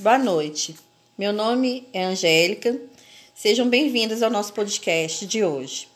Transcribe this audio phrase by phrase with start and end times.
[0.00, 0.76] Boa noite.
[1.18, 2.74] Meu nome é Angélica.
[3.34, 5.88] Sejam bem-vindas ao nosso podcast de hoje.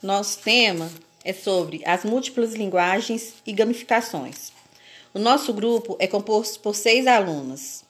[0.00, 0.88] Nosso tema
[1.24, 4.52] é sobre as múltiplas linguagens e gamificações.
[5.12, 7.84] O nosso grupo é composto por seis alunas.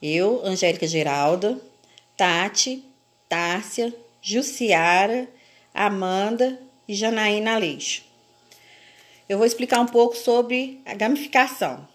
[0.00, 1.60] Eu, Angélica Geralda,
[2.16, 2.84] Tati,
[3.28, 5.28] Tárcia, Jussiara,
[5.74, 6.56] Amanda
[6.86, 8.06] e Janaína Aleixo.
[9.28, 11.86] Eu vou explicar um pouco sobre a gamificação.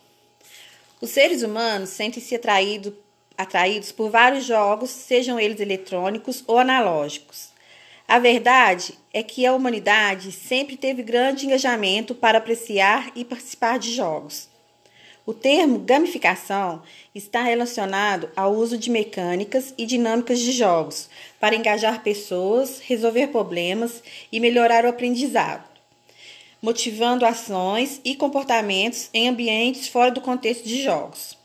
[0.99, 2.93] Os seres humanos sentem-se atraído,
[3.37, 7.51] atraídos por vários jogos, sejam eles eletrônicos ou analógicos.
[8.05, 13.93] A verdade é que a humanidade sempre teve grande engajamento para apreciar e participar de
[13.93, 14.49] jogos.
[15.25, 16.83] O termo gamificação
[17.15, 21.09] está relacionado ao uso de mecânicas e dinâmicas de jogos
[21.39, 25.70] para engajar pessoas, resolver problemas e melhorar o aprendizado,
[26.61, 31.37] motivando ações e comportamentos em ambientes fora do contexto de jogos.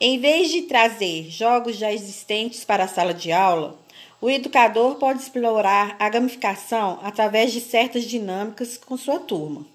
[0.00, 3.78] Em vez de trazer jogos já existentes para a sala de aula,
[4.20, 9.66] o educador pode explorar a gamificação através de certas dinâmicas com sua turma.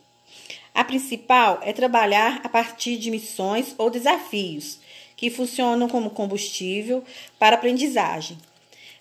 [0.73, 4.79] A principal é trabalhar a partir de missões ou desafios
[5.15, 7.03] que funcionam como combustível
[7.39, 8.37] para aprendizagem.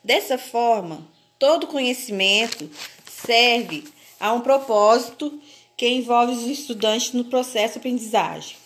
[0.03, 1.07] Dessa forma,
[1.39, 2.71] todo conhecimento
[3.07, 3.85] serve
[4.19, 5.41] a um propósito
[5.77, 8.57] que envolve os estudantes no processo de aprendizagem.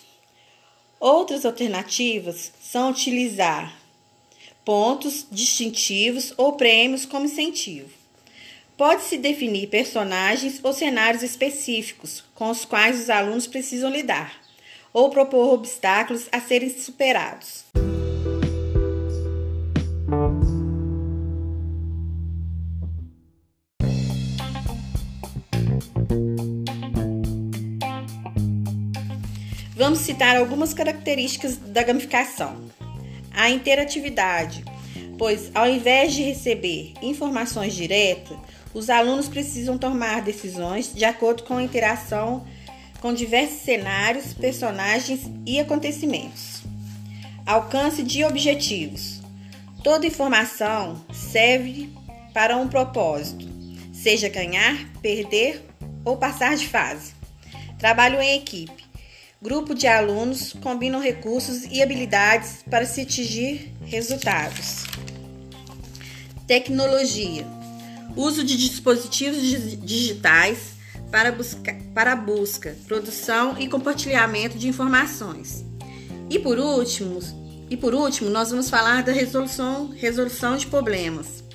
[0.99, 3.77] Outras alternativas são utilizar
[4.65, 7.89] pontos distintivos ou prêmios como incentivo.
[8.77, 14.33] Pode-se definir personagens ou cenários específicos com os quais os alunos precisam lidar,
[14.93, 17.65] ou propor obstáculos a serem superados.
[29.89, 32.63] Vamos citar algumas características da gamificação.
[33.31, 34.63] A interatividade,
[35.17, 38.37] pois ao invés de receber informações diretas,
[38.71, 42.45] os alunos precisam tomar decisões de acordo com a interação
[43.01, 46.61] com diversos cenários, personagens e acontecimentos.
[47.43, 49.21] Alcance de objetivos.
[49.83, 51.89] Toda informação serve
[52.31, 53.43] para um propósito,
[53.91, 55.65] seja ganhar, perder
[56.05, 57.11] ou passar de fase.
[57.79, 58.88] Trabalho em equipe.
[59.41, 64.83] Grupo de alunos combinam recursos e habilidades para se atingir resultados.
[66.45, 67.47] Tecnologia
[68.17, 69.41] uso de dispositivos
[69.79, 70.73] digitais
[71.09, 75.63] para, busca, para busca, produção e compartilhamento de informações.
[76.29, 77.19] E por último,
[77.69, 81.45] e por último, nós vamos falar da resolução, resolução de problemas.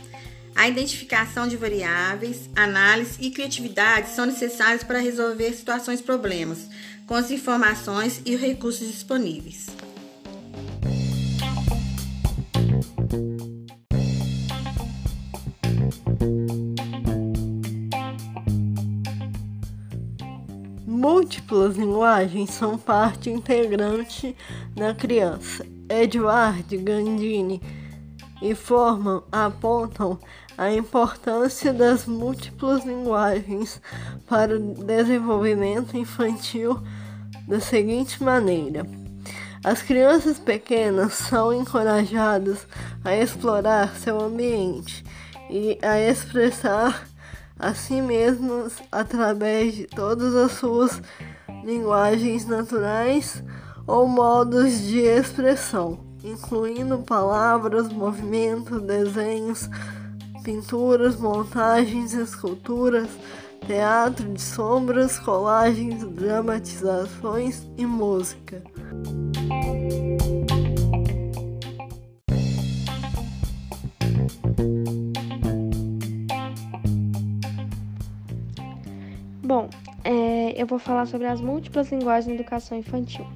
[0.56, 6.68] A identificação de variáveis, análise e criatividade são necessários para resolver situações problemas,
[7.06, 9.66] com as informações e recursos disponíveis.
[20.86, 24.34] Múltiplas linguagens são parte integrante
[24.74, 25.66] da criança.
[25.88, 27.60] Edward Gandini
[28.54, 30.18] Forman apontam
[30.56, 33.80] a importância das múltiplas linguagens
[34.26, 36.80] para o desenvolvimento infantil
[37.48, 38.86] da seguinte maneira:
[39.64, 42.66] as crianças pequenas são encorajadas
[43.04, 45.04] a explorar seu ambiente
[45.50, 47.06] e a expressar
[47.58, 51.00] a si mesmas através de todas as suas
[51.64, 53.42] linguagens naturais
[53.86, 59.68] ou modos de expressão, incluindo palavras, movimentos, desenhos,
[60.44, 63.08] pinturas, montagens, esculturas,
[63.66, 68.62] teatro de sombras, colagens, dramatizações e música.
[79.42, 79.68] Bom,
[80.04, 83.26] é, eu vou falar sobre as múltiplas linguagens na educação infantil.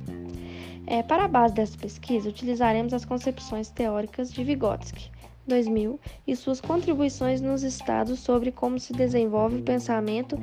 [0.87, 5.11] É, para a base dessa pesquisa, utilizaremos as concepções teóricas de Vygotsky,
[5.49, 10.39] 2000, e suas contribuições nos estados sobre como se desenvolve o pensamento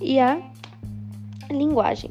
[0.00, 0.40] e a
[1.50, 2.10] linguagem.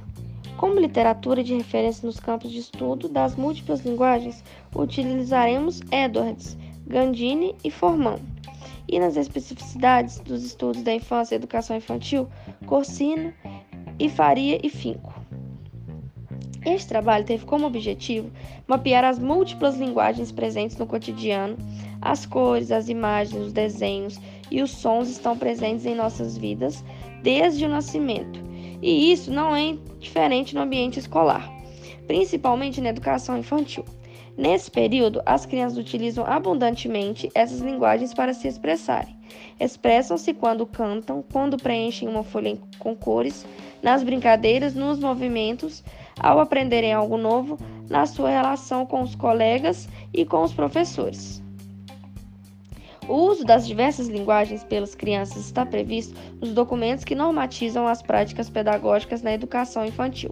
[0.57, 4.44] Como literatura de referência nos campos de estudo das múltiplas linguagens,
[4.75, 6.56] utilizaremos Edwards,
[6.86, 8.19] Gandini e Forman
[8.88, 12.28] e nas especificidades dos estudos da infância e educação infantil,
[12.66, 13.34] Corsino
[14.00, 15.12] e Faria e Finco.
[16.65, 18.31] Este trabalho teve como objetivo
[18.68, 21.57] mapear as múltiplas linguagens presentes no cotidiano.
[22.01, 24.19] As cores, as imagens, os desenhos
[24.50, 26.83] e os sons estão presentes em nossas vidas
[27.21, 28.39] desde o nascimento
[28.81, 31.50] E isso não é diferente no ambiente escolar,
[32.06, 33.86] principalmente na educação infantil.
[34.36, 39.16] Nesse período, as crianças utilizam abundantemente essas linguagens para se expressarem.
[39.59, 43.45] Expressam-se quando cantam, quando preenchem uma folha com cores,
[43.81, 45.83] nas brincadeiras, nos movimentos,
[46.19, 47.57] ao aprenderem algo novo,
[47.89, 51.44] na sua relação com os colegas e com os professores.
[53.07, 58.50] O uso das diversas linguagens pelas crianças está previsto nos documentos que normatizam as práticas
[58.50, 60.31] pedagógicas na educação infantil.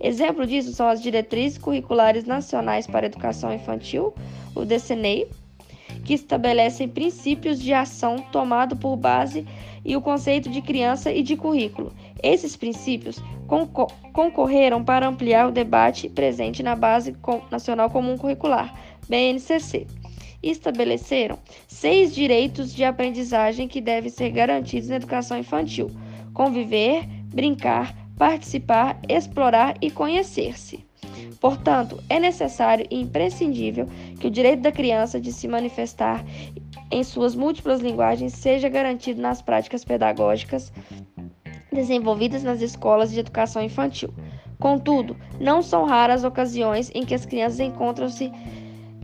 [0.00, 4.12] Exemplo disso são as Diretrizes Curriculares Nacionais para a Educação Infantil,
[4.54, 5.28] o DCNEI,
[6.08, 9.46] que estabelecem princípios de ação tomado por base
[9.84, 11.92] e o conceito de criança e de currículo.
[12.22, 13.22] Esses princípios
[14.14, 17.14] concorreram para ampliar o debate presente na Base
[17.50, 18.74] Nacional Comum Curricular,
[19.06, 19.86] BNCC
[20.42, 25.90] estabeleceram seis direitos de aprendizagem que devem ser garantidos na educação infantil:
[26.32, 30.87] conviver, brincar, participar, explorar e conhecer-se.
[31.40, 33.86] Portanto, é necessário e imprescindível
[34.18, 36.24] que o direito da criança de se manifestar
[36.90, 40.72] em suas múltiplas linguagens seja garantido nas práticas pedagógicas
[41.72, 44.12] desenvolvidas nas escolas de educação infantil.
[44.58, 48.32] Contudo, não são raras ocasiões em que as crianças encontram-se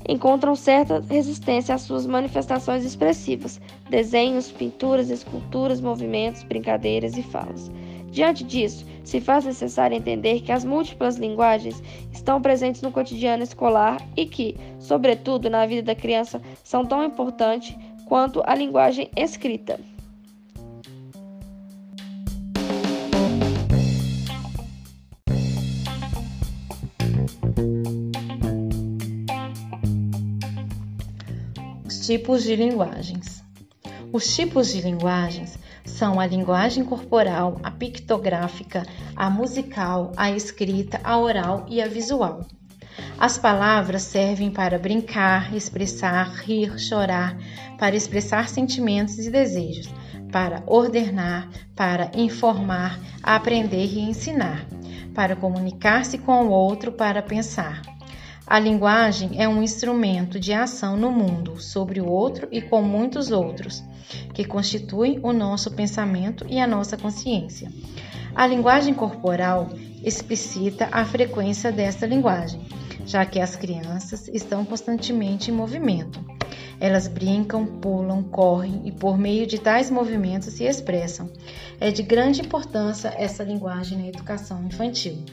[0.06, 3.58] encontram certa resistência às suas manifestações expressivas,
[3.88, 7.70] desenhos, pinturas, esculturas, movimentos, brincadeiras e falas.
[8.14, 11.82] Diante disso, se faz necessário entender que as múltiplas linguagens
[12.12, 17.76] estão presentes no cotidiano escolar e que, sobretudo na vida da criança, são tão importantes
[18.06, 19.80] quanto a linguagem escrita.
[32.06, 33.42] tipos de linguagens.
[34.12, 38.84] Os tipos de linguagens são a linguagem corporal, a pictográfica,
[39.14, 42.46] a musical, a escrita, a oral e a visual.
[43.18, 47.36] As palavras servem para brincar, expressar, rir, chorar,
[47.78, 49.92] para expressar sentimentos e desejos,
[50.32, 54.66] para ordenar, para informar, aprender e ensinar,
[55.14, 57.93] para comunicar-se com o outro, para pensar.
[58.46, 63.30] A linguagem é um instrumento de ação no mundo, sobre o outro e com muitos
[63.30, 63.82] outros,
[64.34, 67.72] que constituem o nosso pensamento e a nossa consciência.
[68.34, 69.70] A linguagem corporal
[70.04, 72.60] explicita a frequência desta linguagem,
[73.06, 76.20] já que as crianças estão constantemente em movimento.
[76.78, 81.30] Elas brincam, pulam, correm e, por meio de tais movimentos, se expressam.
[81.80, 85.24] É de grande importância essa linguagem na educação infantil.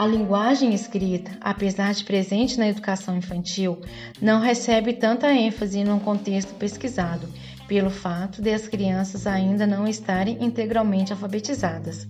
[0.00, 3.82] A linguagem escrita, apesar de presente na educação infantil,
[4.18, 7.28] não recebe tanta ênfase no contexto pesquisado,
[7.68, 12.08] pelo fato de as crianças ainda não estarem integralmente alfabetizadas.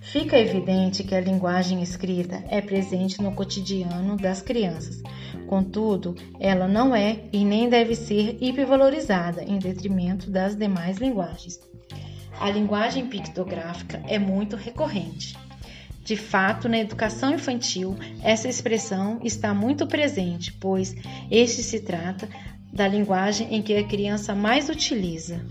[0.00, 5.02] Fica evidente que a linguagem escrita é presente no cotidiano das crianças,
[5.48, 11.58] contudo, ela não é e nem deve ser hipervalorizada em detrimento das demais linguagens.
[12.38, 15.36] A linguagem pictográfica é muito recorrente.
[16.08, 20.96] De fato, na educação infantil, essa expressão está muito presente, pois
[21.30, 22.26] este se trata
[22.72, 25.44] da linguagem em que a criança mais utiliza.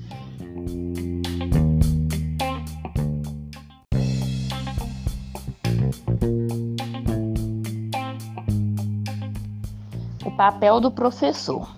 [10.26, 11.72] O papel do professor.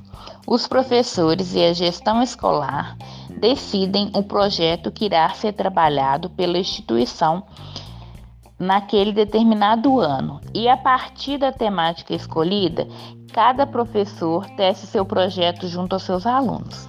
[0.47, 2.97] Os professores e a gestão escolar
[3.41, 7.43] decidem o projeto que irá ser trabalhado pela instituição
[8.59, 10.41] naquele determinado ano.
[10.53, 12.87] E a partir da temática escolhida,
[13.31, 16.87] cada professor tece seu projeto junto aos seus alunos.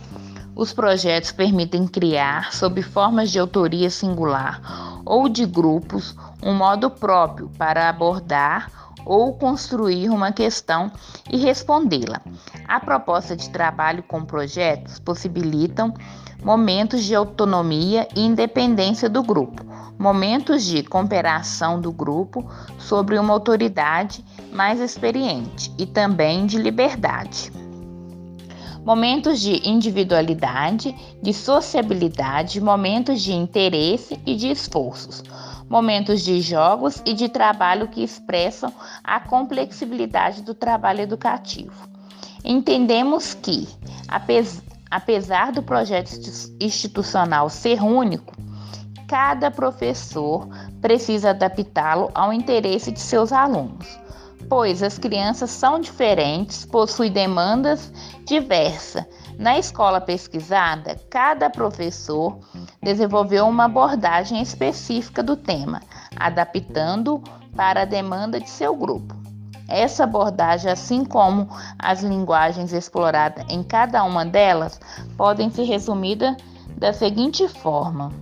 [0.56, 4.60] Os projetos permitem criar, sob formas de autoria singular
[5.06, 10.90] ou de grupos, um modo próprio para abordar ou construir uma questão
[11.30, 12.20] e respondê-la.
[12.66, 15.94] A proposta de trabalho com projetos possibilitam
[16.42, 19.64] momentos de autonomia e independência do grupo,
[19.98, 27.52] momentos de cooperação do grupo sobre uma autoridade mais experiente e também de liberdade.
[28.82, 35.22] Momentos de individualidade, de sociabilidade, momentos de interesse e de esforços,
[35.70, 38.72] momentos de jogos e de trabalho que expressam
[39.04, 41.88] a complexibilidade do trabalho educativo.
[42.44, 43.68] Entendemos que,
[44.90, 46.10] apesar do projeto
[46.60, 48.34] institucional ser único,
[49.06, 50.48] cada professor
[50.80, 53.86] precisa adaptá-lo ao interesse de seus alunos,
[54.50, 57.92] pois as crianças são diferentes, possuem demandas
[58.26, 59.06] diversas,
[59.38, 62.38] Na escola pesquisada, cada professor
[62.82, 65.80] desenvolveu uma abordagem específica do tema,
[66.14, 67.22] adaptando
[67.56, 69.14] para a demanda de seu grupo.
[69.66, 74.78] Essa abordagem, assim como as linguagens exploradas em cada uma delas,
[75.16, 76.36] podem ser resumidas
[76.76, 78.12] da seguinte forma: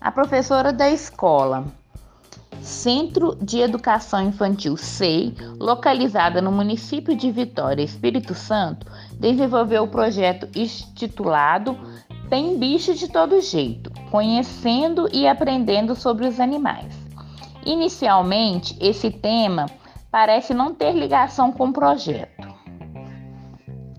[0.00, 1.64] a professora da escola
[2.62, 8.86] Centro de Educação Infantil SEI, localizada no município de Vitória, Espírito Santo,
[9.18, 11.76] desenvolveu o projeto intitulado
[12.30, 16.94] Tem Bicho de Todo Jeito Conhecendo e Aprendendo sobre os Animais.
[17.66, 19.66] Inicialmente, esse tema
[20.10, 22.46] parece não ter ligação com o projeto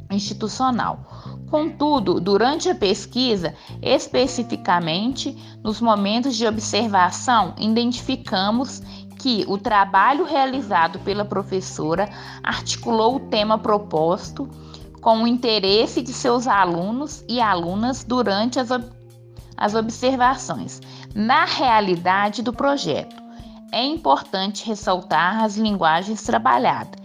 [0.10, 1.13] institucional.
[1.54, 8.82] Contudo, durante a pesquisa, especificamente nos momentos de observação, identificamos
[9.20, 12.10] que o trabalho realizado pela professora
[12.42, 14.50] articulou o tema proposto
[15.00, 18.86] com o interesse de seus alunos e alunas durante as, ob
[19.56, 20.82] as observações
[21.14, 23.16] na realidade do projeto.
[23.72, 27.00] É importante ressaltar as linguagens trabalhadas,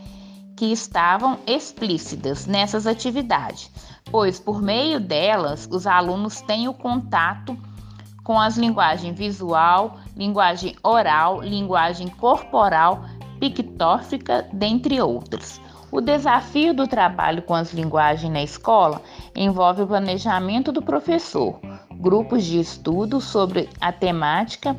[0.57, 3.71] que estavam explícitas nessas atividades,
[4.11, 7.57] pois por meio delas os alunos têm o contato
[8.25, 13.05] com as linguagens visual, linguagem oral, linguagem corporal,
[13.41, 15.61] pictórica, dentre outras.
[15.91, 19.01] O desafio do trabalho com as linguagens na escola
[19.35, 21.59] envolve o planejamento do professor,
[21.99, 24.77] grupos de estudo sobre a temática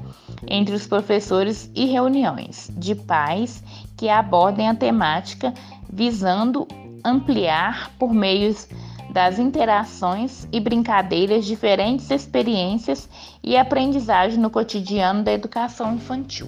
[0.48, 3.64] entre os professores e reuniões de pais
[3.98, 5.52] que abordem a temática
[5.92, 6.68] visando
[7.04, 8.68] ampliar por meios
[9.12, 13.10] das interações e brincadeiras diferentes experiências
[13.44, 16.48] e aprendizagem no cotidiano da educação infantil.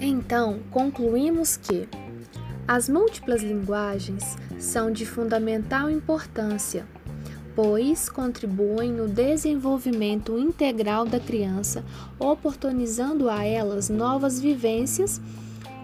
[0.00, 1.88] Então, concluímos que
[2.66, 6.86] as múltiplas linguagens são de fundamental importância
[7.62, 11.84] pois contribuem no desenvolvimento integral da criança,
[12.18, 15.20] oportunizando a elas novas vivências,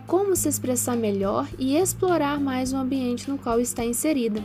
[0.06, 4.42] como se expressar melhor e explorar mais o ambiente no qual está inserida.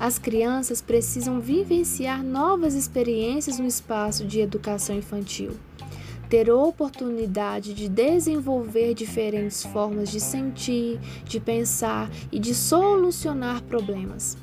[0.00, 5.50] As crianças precisam vivenciar novas experiências no espaço de educação infantil,
[6.30, 14.38] ter oportunidade de desenvolver diferentes formas de sentir, de pensar e de solucionar problemas.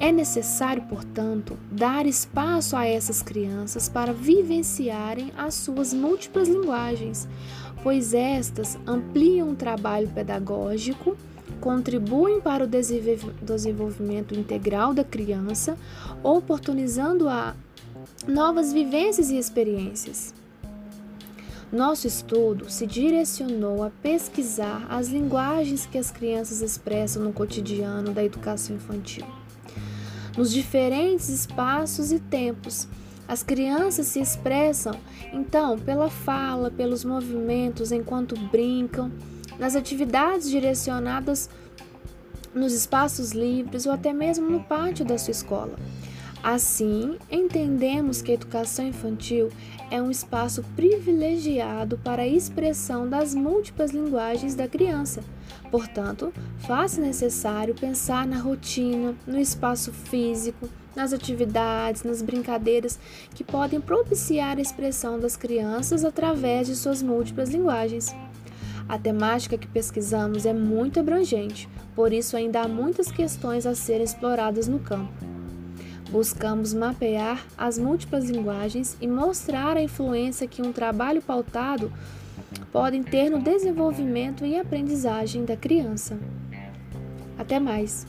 [0.00, 7.26] É necessário, portanto, dar espaço a essas crianças para vivenciarem as suas múltiplas linguagens,
[7.82, 11.16] pois estas ampliam o trabalho pedagógico,
[11.60, 12.68] contribuem para o
[13.42, 15.76] desenvolvimento integral da criança,
[16.22, 17.56] oportunizando a
[18.28, 20.32] novas vivências e experiências.
[21.72, 28.24] Nosso estudo se direcionou a pesquisar as linguagens que as crianças expressam no cotidiano da
[28.24, 29.26] educação infantil
[30.38, 32.86] nos diferentes espaços e tempos.
[33.26, 34.94] As crianças se expressam,
[35.32, 39.10] então, pela fala, pelos movimentos enquanto brincam,
[39.58, 41.50] nas atividades direcionadas
[42.54, 45.74] nos espaços livres ou até mesmo no pátio da sua escola.
[46.42, 49.50] Assim, entendemos que a educação infantil
[49.90, 55.22] é um espaço privilegiado para a expressão das múltiplas linguagens da criança.
[55.70, 62.98] Portanto, faz necessário pensar na rotina, no espaço físico, nas atividades, nas brincadeiras
[63.34, 68.14] que podem propiciar a expressão das crianças através de suas múltiplas linguagens.
[68.88, 74.04] A temática que pesquisamos é muito abrangente, por isso ainda há muitas questões a serem
[74.04, 75.27] exploradas no campo.
[76.10, 81.92] Buscamos mapear as múltiplas linguagens e mostrar a influência que um trabalho pautado
[82.72, 86.18] pode ter no desenvolvimento e aprendizagem da criança.
[87.38, 88.06] Até mais!